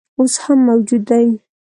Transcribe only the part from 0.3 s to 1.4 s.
هم موجود دی.